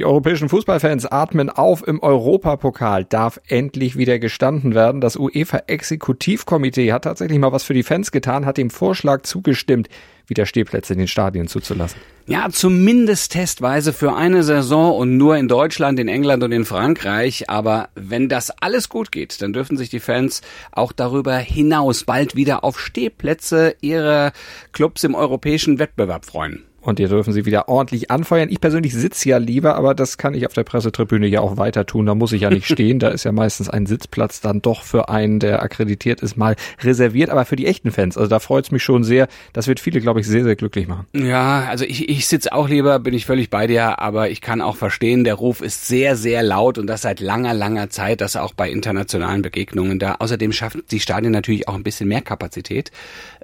[0.00, 1.86] Die europäischen Fußballfans atmen auf.
[1.86, 5.02] Im Europapokal darf endlich wieder gestanden werden.
[5.02, 9.90] Das UEFA-Exekutivkomitee hat tatsächlich mal was für die Fans getan, hat dem Vorschlag zugestimmt,
[10.26, 12.00] wieder Stehplätze in den Stadien zuzulassen.
[12.26, 17.50] Ja, zumindest testweise für eine Saison und nur in Deutschland, in England und in Frankreich.
[17.50, 20.40] Aber wenn das alles gut geht, dann dürfen sich die Fans
[20.72, 24.32] auch darüber hinaus bald wieder auf Stehplätze ihrer
[24.72, 26.64] Clubs im europäischen Wettbewerb freuen.
[26.80, 28.48] Und hier dürfen sie wieder ordentlich anfeuern.
[28.50, 31.84] Ich persönlich sitze ja lieber, aber das kann ich auf der Pressetribüne ja auch weiter
[31.84, 32.06] tun.
[32.06, 32.98] Da muss ich ja nicht stehen.
[32.98, 37.28] Da ist ja meistens ein Sitzplatz dann doch für einen, der akkreditiert ist, mal reserviert.
[37.28, 39.28] Aber für die echten Fans, also da freut es mich schon sehr.
[39.52, 41.06] Das wird viele, glaube ich, sehr, sehr glücklich machen.
[41.12, 44.62] Ja, also ich, ich sitze auch lieber, bin ich völlig bei dir, aber ich kann
[44.62, 48.36] auch verstehen, der Ruf ist sehr, sehr laut und das seit langer, langer Zeit, das
[48.36, 50.16] auch bei internationalen Begegnungen da.
[50.18, 52.90] Außerdem schaffen die Stadien natürlich auch ein bisschen mehr Kapazität.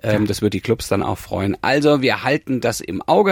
[0.03, 1.57] Ähm, das wird die Clubs dann auch freuen.
[1.61, 3.26] Also wir halten das im Auge.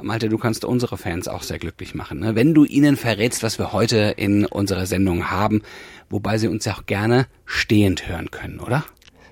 [0.00, 2.34] Malte, du kannst unsere Fans auch sehr glücklich machen, ne?
[2.34, 5.62] wenn du ihnen verrätst, was wir heute in unserer Sendung haben,
[6.10, 8.84] wobei sie uns ja auch gerne stehend hören können, oder?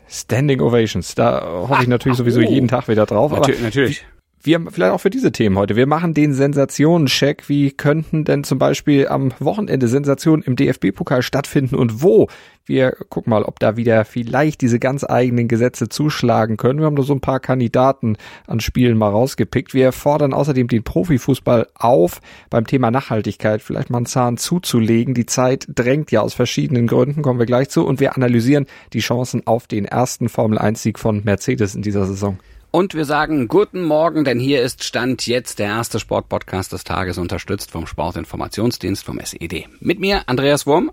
[0.08, 2.50] Standing Ovations, da hoffe ich natürlich ach, sowieso oh.
[2.50, 3.32] jeden Tag wieder drauf.
[3.32, 4.04] Natür natürlich
[4.42, 5.76] wir vielleicht auch für diese Themen heute.
[5.76, 7.48] Wir machen den Sensationen-Check.
[7.48, 12.28] Wie könnten denn zum Beispiel am Wochenende Sensationen im DFB-Pokal stattfinden und wo?
[12.64, 16.78] Wir gucken mal, ob da wieder vielleicht diese ganz eigenen Gesetze zuschlagen können.
[16.78, 19.74] Wir haben da so ein paar Kandidaten an Spielen mal rausgepickt.
[19.74, 25.14] Wir fordern außerdem den Profifußball auf, beim Thema Nachhaltigkeit vielleicht mal einen Zahn zuzulegen.
[25.14, 27.84] Die Zeit drängt ja aus verschiedenen Gründen, kommen wir gleich zu.
[27.84, 32.38] Und wir analysieren die Chancen auf den ersten Formel-1-Sieg von Mercedes in dieser Saison.
[32.72, 37.18] Und wir sagen guten Morgen, denn hier ist Stand jetzt der erste Sportpodcast des Tages,
[37.18, 39.66] unterstützt vom Sportinformationsdienst vom SED.
[39.80, 40.92] Mit mir Andreas Wurm.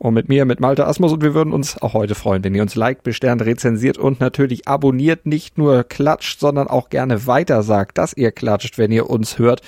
[0.00, 1.12] Und mit mir, mit Malte Asmus.
[1.12, 4.66] Und wir würden uns auch heute freuen, wenn ihr uns liked, besternt, rezensiert und natürlich
[4.66, 5.24] abonniert.
[5.24, 9.60] Nicht nur klatscht, sondern auch gerne weiter sagt, dass ihr klatscht, wenn ihr uns hört.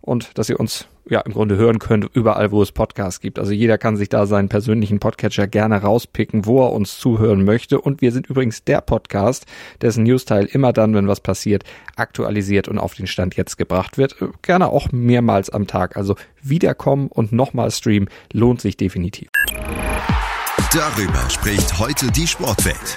[0.00, 3.38] Und dass ihr uns ja im Grunde hören könnt, überall, wo es Podcasts gibt.
[3.38, 7.80] Also jeder kann sich da seinen persönlichen Podcatcher gerne rauspicken, wo er uns zuhören möchte.
[7.80, 9.46] Und wir sind übrigens der Podcast,
[9.82, 11.64] dessen Newsteil immer dann, wenn was passiert,
[11.96, 14.16] aktualisiert und auf den Stand jetzt gebracht wird.
[14.42, 15.96] Gerne auch mehrmals am Tag.
[15.96, 19.28] Also wiederkommen und nochmal streamen lohnt sich definitiv.
[20.72, 22.96] Darüber spricht heute die Sportwelt.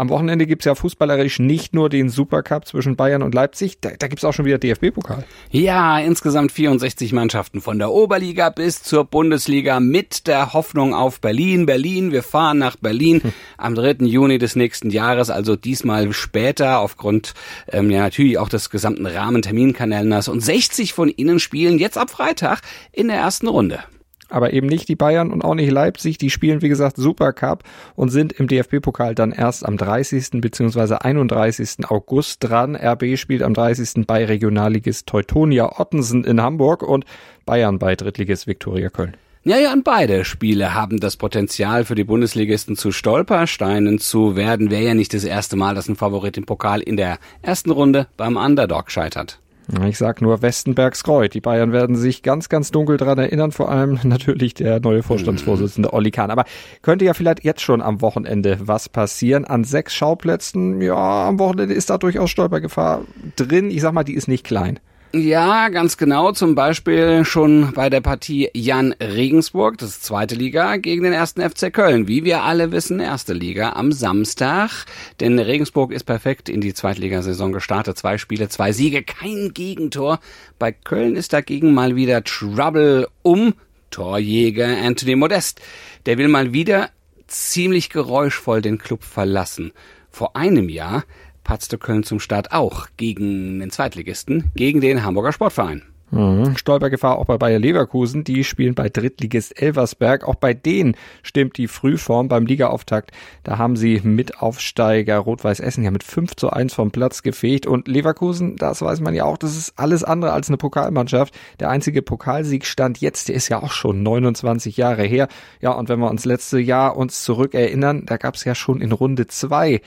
[0.00, 4.08] Am Wochenende gibt's ja fußballerisch nicht nur den Supercup zwischen Bayern und Leipzig, da, da
[4.08, 5.24] gibt's auch schon wieder DFB-Pokal.
[5.50, 11.66] Ja, insgesamt 64 Mannschaften von der Oberliga bis zur Bundesliga mit der Hoffnung auf Berlin.
[11.66, 13.32] Berlin, wir fahren nach Berlin hm.
[13.58, 14.06] am 3.
[14.06, 17.34] Juni des nächsten Jahres, also diesmal später aufgrund
[17.70, 20.28] ähm, ja natürlich auch des gesamten Rahmenterminkalenders.
[20.28, 23.80] Und 60 von ihnen spielen jetzt ab Freitag in der ersten Runde
[24.30, 26.18] aber eben nicht die Bayern und auch nicht Leipzig.
[26.18, 27.64] Die spielen, wie gesagt, Supercup
[27.96, 30.40] und sind im DFB-Pokal dann erst am 30.
[30.40, 30.94] bzw.
[30.94, 31.88] 31.
[31.88, 32.76] August dran.
[32.76, 34.06] RB spielt am 30.
[34.06, 37.04] bei Regionalligist Teutonia Ottensen in Hamburg und
[37.44, 39.16] Bayern bei Drittligist Viktoria Köln.
[39.42, 44.70] Ja, ja, und beide Spiele haben das Potenzial für die Bundesligisten zu Stolpersteinen zu werden.
[44.70, 48.06] Wäre ja nicht das erste Mal, dass ein Favorit im Pokal in der ersten Runde
[48.18, 49.40] beim Underdog scheitert.
[49.86, 51.34] Ich sag nur Westenbergskreuth.
[51.34, 55.92] Die Bayern werden sich ganz, ganz dunkel dran erinnern, vor allem natürlich der neue Vorstandsvorsitzende
[55.92, 56.30] Olli Kahn.
[56.30, 56.44] Aber
[56.82, 59.44] könnte ja vielleicht jetzt schon am Wochenende was passieren.
[59.44, 63.02] An sechs Schauplätzen, ja, am Wochenende ist da durchaus Stolpergefahr
[63.36, 63.70] drin.
[63.70, 64.80] Ich sag mal, die ist nicht klein.
[65.12, 66.30] Ja, ganz genau.
[66.30, 71.42] Zum Beispiel schon bei der Partie Jan Regensburg, das ist zweite Liga, gegen den ersten
[71.42, 72.06] FC Köln.
[72.06, 74.86] Wie wir alle wissen, erste Liga am Samstag.
[75.18, 77.98] Denn Regensburg ist perfekt in die Zweitligasaison gestartet.
[77.98, 80.20] Zwei Spiele, zwei Siege, kein Gegentor.
[80.60, 83.54] Bei Köln ist dagegen mal wieder Trouble um
[83.90, 85.60] Torjäger Anthony Modest.
[86.06, 86.90] Der will mal wieder
[87.26, 89.72] ziemlich geräuschvoll den Club verlassen.
[90.08, 91.02] Vor einem Jahr
[91.44, 95.82] patzte Köln zum Start auch gegen den Zweitligisten, gegen den Hamburger Sportverein.
[96.10, 96.56] Mhm.
[96.56, 98.24] Stolpergefahr auch bei Bayer Leverkusen.
[98.24, 100.26] Die spielen bei Drittligist Elversberg.
[100.26, 103.12] Auch bei denen stimmt die Frühform beim Ligaauftakt.
[103.44, 107.66] Da haben sie Mitaufsteiger Rot-Weiß Essen ja mit 5 zu 1 vom Platz gefegt.
[107.66, 111.34] Und Leverkusen, das weiß man ja auch, das ist alles andere als eine Pokalmannschaft.
[111.60, 115.28] Der einzige Pokalsieg stand jetzt, der ist ja auch schon 29 Jahre her.
[115.60, 118.92] Ja, und wenn wir uns letzte Jahr uns zurückerinnern, da gab es ja schon in
[118.92, 119.80] Runde zwei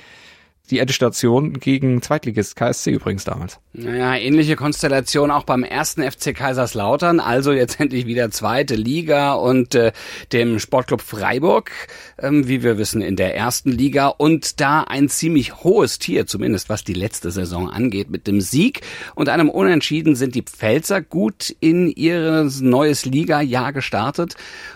[0.71, 3.59] die Endstation gegen Zweitligist KSC übrigens damals.
[3.73, 9.75] Naja, ähnliche Konstellation auch beim ersten FC Kaiserslautern, also jetzt endlich wieder zweite Liga und
[9.75, 9.91] äh,
[10.31, 11.71] dem Sportclub Freiburg,
[12.17, 16.69] ähm, wie wir wissen, in der ersten Liga und da ein ziemlich hohes Tier, zumindest
[16.69, 18.09] was die letzte Saison angeht.
[18.09, 18.81] Mit dem Sieg
[19.15, 24.35] und einem Unentschieden sind die Pfälzer gut in ihr neues Liga-Jahr gestartet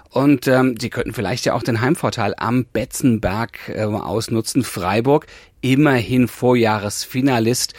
[0.10, 4.64] und ähm, sie könnten vielleicht ja auch den Heimvorteil am Betzenberg äh, ausnutzen.
[4.64, 5.28] Freiburg
[5.74, 7.74] immerhin Vorjahresfinalist.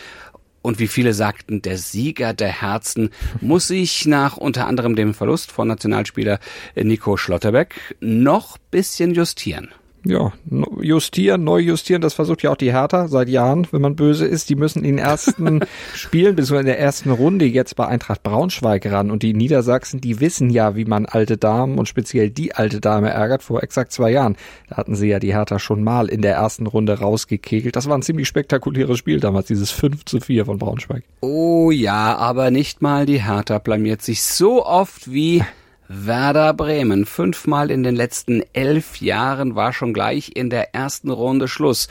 [0.60, 5.52] Und wie viele sagten, der Sieger der Herzen muss sich nach unter anderem dem Verlust
[5.52, 6.40] von Nationalspieler
[6.74, 9.68] Nico Schlotterbeck noch bisschen justieren
[10.04, 10.32] ja,
[10.80, 14.48] justieren, neu justieren, das versucht ja auch die Hertha seit Jahren, wenn man böse ist.
[14.48, 15.60] Die müssen in den ersten
[15.94, 19.10] Spielen, bis in der ersten Runde jetzt bei Eintracht Braunschweig ran.
[19.10, 23.10] Und die Niedersachsen, die wissen ja, wie man alte Damen und speziell die alte Dame
[23.10, 23.42] ärgert.
[23.42, 24.36] Vor exakt zwei Jahren,
[24.68, 27.76] da hatten sie ja die Hertha schon mal in der ersten Runde rausgekegelt.
[27.76, 31.04] Das war ein ziemlich spektakuläres Spiel damals, dieses 5 zu 4 von Braunschweig.
[31.20, 35.42] Oh ja, aber nicht mal die Hertha blamiert sich so oft wie
[35.88, 37.06] Werder Bremen.
[37.06, 41.88] Fünfmal in den letzten elf Jahren war schon gleich in der ersten Runde Schluss.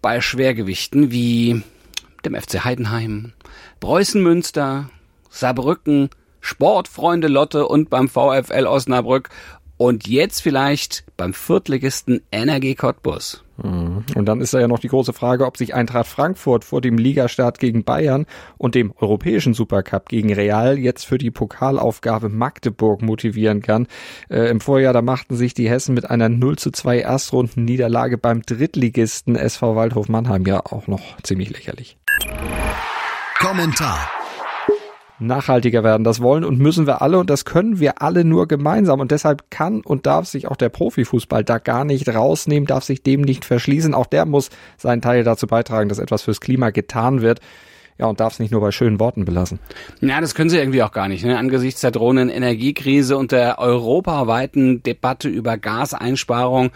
[0.00, 1.62] Bei Schwergewichten wie
[2.24, 3.32] dem FC Heidenheim,
[3.80, 4.90] Preußen Münster,
[5.28, 6.08] Saarbrücken,
[6.40, 9.28] Sportfreunde Lotte und beim VfL Osnabrück
[9.76, 13.41] und jetzt vielleicht beim Viertligisten Energie Cottbus.
[13.62, 14.04] Mhm.
[14.14, 16.98] Und dann ist da ja noch die große Frage, ob sich Eintracht Frankfurt vor dem
[16.98, 18.26] Ligastart gegen Bayern
[18.58, 23.86] und dem europäischen Supercup gegen Real jetzt für die Pokalaufgabe Magdeburg motivieren kann.
[24.28, 28.42] Äh, Im Vorjahr, da machten sich die Hessen mit einer 0 zu 2 Erstrundenniederlage beim
[28.42, 31.98] Drittligisten SV Waldhof Mannheim ja auch noch ziemlich lächerlich.
[33.38, 34.08] Kommentar
[35.18, 36.04] nachhaltiger werden.
[36.04, 39.00] Das wollen und müssen wir alle und das können wir alle nur gemeinsam.
[39.00, 43.02] Und deshalb kann und darf sich auch der Profifußball da gar nicht rausnehmen, darf sich
[43.02, 43.94] dem nicht verschließen.
[43.94, 47.40] Auch der muss seinen Teil dazu beitragen, dass etwas fürs Klima getan wird.
[47.98, 49.58] Ja, und darf es nicht nur bei schönen Worten belassen.
[50.00, 51.24] Ja, das können sie irgendwie auch gar nicht.
[51.24, 51.38] Ne?
[51.38, 56.70] Angesichts der drohenden Energiekrise und der europaweiten Debatte über Gaseinsparung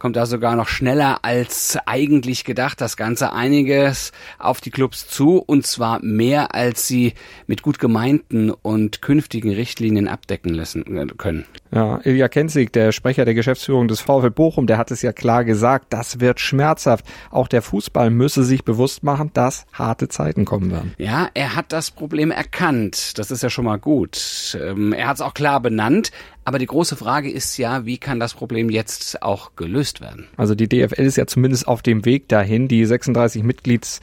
[0.00, 2.80] kommt da sogar noch schneller als eigentlich gedacht.
[2.80, 4.10] Das Ganze einiges
[4.40, 7.12] auf die Clubs zu und zwar mehr, als sie
[7.46, 11.44] mit gut gemeinten und künftigen Richtlinien abdecken lassen äh, können.
[11.72, 15.44] Ja, Ilja Kenzig, der Sprecher der Geschäftsführung des VfL Bochum, der hat es ja klar
[15.44, 17.04] gesagt, das wird schmerzhaft.
[17.30, 20.94] Auch der Fußball müsse sich bewusst machen, dass harte Zeiten kommen werden.
[20.98, 23.18] Ja, er hat das Problem erkannt.
[23.18, 24.58] Das ist ja schon mal gut.
[24.60, 26.10] Ähm, er hat es auch klar benannt.
[26.44, 30.26] Aber die große Frage ist ja, wie kann das Problem jetzt auch gelöst werden?
[30.36, 32.66] Also die DFL ist ja zumindest auf dem Weg dahin.
[32.66, 34.00] Die 36 Mitglieds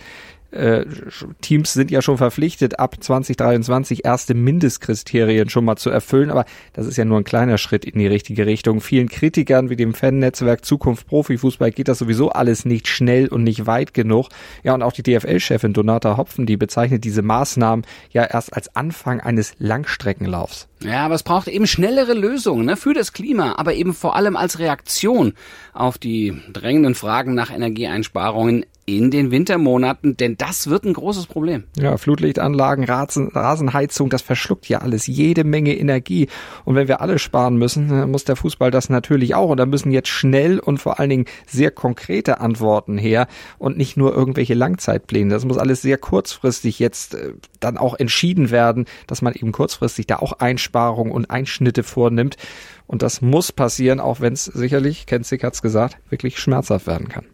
[1.42, 6.86] Teams sind ja schon verpflichtet, ab 2023 erste Mindestkriterien schon mal zu erfüllen, aber das
[6.86, 8.80] ist ja nur ein kleiner Schritt in die richtige Richtung.
[8.80, 13.66] Vielen Kritikern wie dem Fan-Netzwerk Zukunft Profifußball geht das sowieso alles nicht schnell und nicht
[13.66, 14.30] weit genug.
[14.64, 19.20] Ja, und auch die DFL-Chefin Donata Hopfen, die bezeichnet diese Maßnahmen ja erst als Anfang
[19.20, 20.68] eines Langstreckenlaufs.
[20.82, 24.36] Ja, aber es braucht eben schnellere Lösungen ne, für das Klima, aber eben vor allem
[24.36, 25.34] als Reaktion
[25.74, 31.66] auf die drängenden Fragen nach Energieeinsparungen in den Wintermonaten, denn das wird ein großes Problem.
[31.78, 36.30] Ja, Flutlichtanlagen, Rasen, Rasenheizung, das verschluckt ja alles jede Menge Energie.
[36.64, 39.50] Und wenn wir alle sparen müssen, muss der Fußball das natürlich auch.
[39.50, 43.28] Und da müssen jetzt schnell und vor allen Dingen sehr konkrete Antworten her
[43.58, 45.32] und nicht nur irgendwelche Langzeitpläne.
[45.32, 50.08] Das muss alles sehr kurzfristig jetzt äh, dann auch entschieden werden, dass man eben kurzfristig
[50.08, 52.38] da auch Einsparungen und Einschnitte vornimmt.
[52.86, 57.26] Und das muss passieren, auch wenn es sicherlich, Kenzig hat's gesagt, wirklich schmerzhaft werden kann.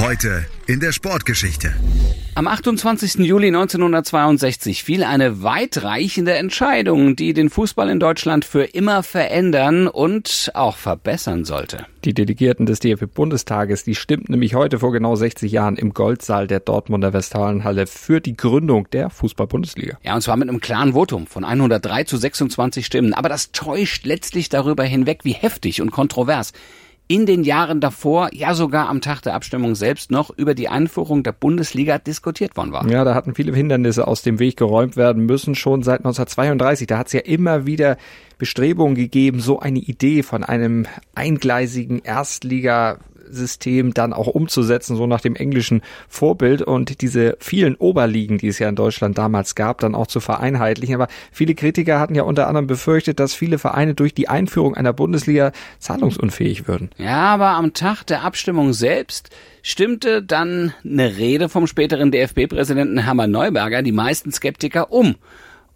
[0.00, 1.74] Heute in der Sportgeschichte.
[2.34, 3.16] Am 28.
[3.16, 10.50] Juli 1962 fiel eine weitreichende Entscheidung, die den Fußball in Deutschland für immer verändern und
[10.54, 11.84] auch verbessern sollte.
[12.06, 16.60] Die Delegierten des DFB-Bundestages, die stimmten nämlich heute vor genau 60 Jahren im Goldsaal der
[16.60, 19.98] Dortmunder Westfalenhalle für die Gründung der Fußball-Bundesliga.
[20.02, 23.12] Ja, und zwar mit einem klaren Votum von 103 zu 26 Stimmen.
[23.12, 26.54] Aber das täuscht letztlich darüber hinweg, wie heftig und kontrovers
[27.10, 31.24] in den Jahren davor, ja sogar am Tag der Abstimmung selbst noch über die Einführung
[31.24, 32.88] der Bundesliga diskutiert worden war.
[32.88, 36.86] Ja, da hatten viele Hindernisse aus dem Weg geräumt werden müssen, schon seit 1932.
[36.86, 37.96] Da hat es ja immer wieder
[38.38, 42.98] Bestrebungen gegeben, so eine Idee von einem eingleisigen Erstliga
[43.30, 48.58] System dann auch umzusetzen, so nach dem englischen Vorbild und diese vielen Oberligen, die es
[48.58, 50.94] ja in Deutschland damals gab, dann auch zu vereinheitlichen.
[50.94, 54.92] Aber viele Kritiker hatten ja unter anderem befürchtet, dass viele Vereine durch die Einführung einer
[54.92, 56.90] Bundesliga zahlungsunfähig würden.
[56.98, 59.30] Ja, aber am Tag der Abstimmung selbst
[59.62, 65.16] stimmte dann eine Rede vom späteren DFB-Präsidenten Hermann Neuberger die meisten Skeptiker um.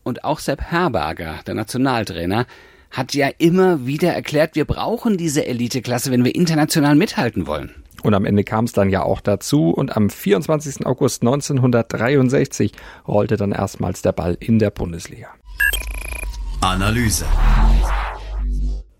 [0.03, 2.47] Und auch Sepp Herberger, der Nationaltrainer,
[2.95, 7.75] hat ja immer wieder erklärt, wir brauchen diese Eliteklasse, wenn wir international mithalten wollen.
[8.03, 10.87] Und am Ende kam es dann ja auch dazu und am 24.
[10.87, 12.73] August 1963
[13.09, 15.29] rollte dann erstmals der Ball in der Bundesliga.
[16.61, 17.27] Analyse.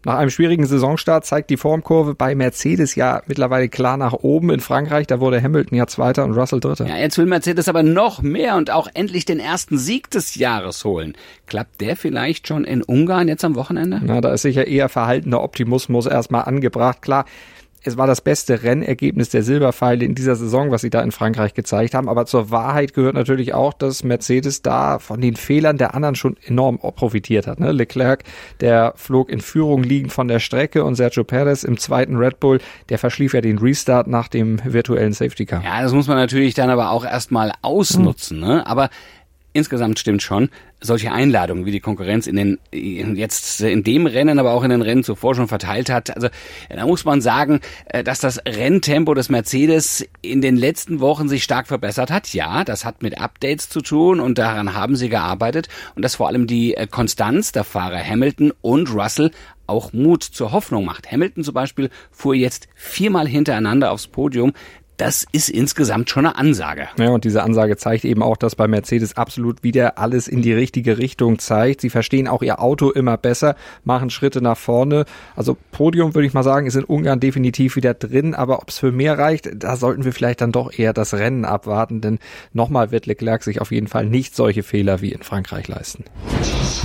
[0.05, 4.51] Nach einem schwierigen Saisonstart zeigt die Formkurve bei Mercedes ja mittlerweile klar nach oben.
[4.51, 6.87] In Frankreich, da wurde Hamilton ja Zweiter und Russell Dritter.
[6.87, 10.85] Ja, jetzt will Mercedes aber noch mehr und auch endlich den ersten Sieg des Jahres
[10.85, 11.17] holen.
[11.47, 14.01] Klappt der vielleicht schon in Ungarn jetzt am Wochenende?
[14.05, 17.01] Na, da ist sicher eher verhaltener Optimismus erstmal angebracht.
[17.01, 17.25] Klar,
[17.85, 21.53] es war das beste Rennergebnis der Silberpfeile in dieser Saison, was sie da in Frankreich
[21.53, 22.09] gezeigt haben.
[22.09, 26.37] Aber zur Wahrheit gehört natürlich auch, dass Mercedes da von den Fehlern der anderen schon
[26.45, 27.61] enorm profitiert hat.
[27.61, 27.73] Ne?
[27.73, 28.25] Leclerc,
[28.61, 32.59] der flog in Führung liegend von der Strecke und Sergio Perez im zweiten Red Bull,
[32.89, 35.63] der verschlief ja den Restart nach dem virtuellen Safety Car.
[35.63, 38.41] Ja, das muss man natürlich dann aber auch erstmal ausnutzen.
[38.41, 38.49] Hm.
[38.49, 38.67] Ne?
[38.67, 38.89] Aber
[39.55, 44.53] insgesamt stimmt schon, solche Einladungen, wie die Konkurrenz in den jetzt in dem Rennen, aber
[44.53, 46.15] auch in den Rennen zuvor schon verteilt hat.
[46.15, 46.29] Also
[46.69, 51.43] da muss man sagen, äh, dass das Renntempo des Mercedes in den letzten Wochen sich
[51.43, 52.35] stark verbessert hat.
[52.35, 56.29] Ja, das hat mit Updates zu tun und daran haben sie gearbeitet und dass vor
[56.29, 59.31] allem die äh, Konstanz der Fahrer Hamilton und Russell
[59.67, 61.11] auch Mut zur Hoffnung macht.
[61.11, 64.53] Hamilton zum Beispiel fuhr jetzt viermal hintereinander aufs Podium
[65.05, 66.89] das ist insgesamt schon eine Ansage.
[66.99, 70.55] Ja, und diese Ansage zeigt eben auch, dass bei Mercedes absolut wieder alles in die
[70.55, 71.83] richtige Richtung zeigt.
[71.83, 75.05] Sie verstehen auch ihr Auto immer besser, machen Schritte nach vorne.
[75.37, 78.79] Also Podium würde ich mal sagen, ist in Ungarn definitiv wieder drin, aber ob es
[78.79, 82.19] für mehr reicht, da sollten wir vielleicht dann doch eher das Rennen abwarten, denn
[82.55, 86.05] nochmal wird Leclerc sich auf jeden Fall nicht solche Fehler wie in Frankreich leisten.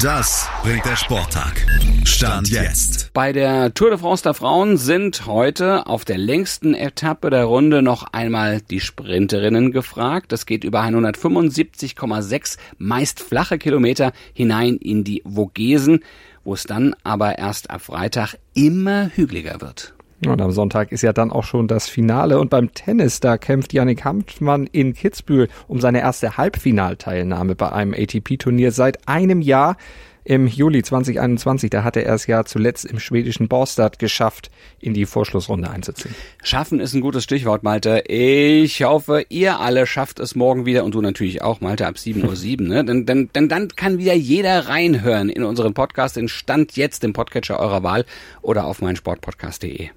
[0.02, 1.66] Das bringt der Sporttag.
[2.04, 3.12] Stand jetzt.
[3.14, 7.82] Bei der Tour de France der Frauen sind heute auf der längsten Etappe der Runde
[7.82, 10.32] noch noch einmal die Sprinterinnen gefragt.
[10.32, 16.00] Das geht über 175,6 meist flache Kilometer hinein in die Vogesen,
[16.44, 19.94] wo es dann aber erst ab Freitag immer hügeliger wird.
[20.26, 22.40] Und am Sonntag ist ja dann auch schon das Finale.
[22.40, 27.94] Und beim Tennis, da kämpft Yannick Hanfmann in Kitzbühel um seine erste Halbfinalteilnahme bei einem
[27.94, 29.78] ATP-Turnier seit einem Jahr
[30.24, 31.70] im Juli 2021.
[31.70, 36.16] Da hatte er es ja zuletzt im schwedischen Borstad geschafft, in die Vorschlussrunde einzuziehen.
[36.44, 38.04] Schaffen ist ein gutes Stichwort, Malte.
[38.08, 42.62] Ich hoffe, ihr alle schafft es morgen wieder und du natürlich auch, Malte, ab 7.07
[42.62, 42.68] Uhr.
[42.68, 42.86] Ne?
[42.86, 47.14] Denn, denn, denn dann kann wieder jeder reinhören in unseren Podcast, in Stand jetzt, im
[47.14, 48.06] Podcatcher eurer Wahl
[48.42, 49.90] oder auf meinsportpodcast.de.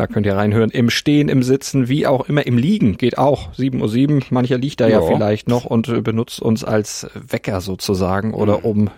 [0.00, 0.70] Da könnt ihr reinhören.
[0.70, 2.46] Im Stehen, im Sitzen, wie auch immer.
[2.46, 3.52] Im Liegen geht auch.
[3.52, 4.22] 7.07 Uhr.
[4.30, 8.64] Mancher liegt da ja, ja vielleicht noch und benutzt uns als Wecker sozusagen oder mhm.
[8.64, 8.90] um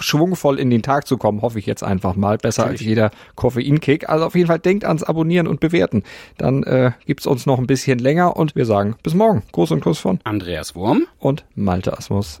[0.00, 2.38] schwungvoll in den Tag zu kommen, hoffe ich jetzt einfach mal.
[2.38, 2.80] Besser Natürlich.
[2.80, 4.08] als jeder Koffeinkick.
[4.08, 6.02] Also auf jeden Fall denkt ans Abonnieren und Bewerten.
[6.38, 9.42] Dann äh, gibt's uns noch ein bisschen länger und wir sagen bis morgen.
[9.52, 12.40] Gruß und Kuss von Andreas Wurm und Malte Asmus.